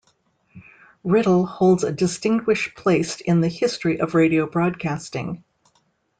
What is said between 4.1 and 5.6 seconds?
radio broadcasting.